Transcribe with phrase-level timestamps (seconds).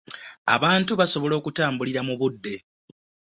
[0.55, 2.55] abantu basobola okutambulira mu budde.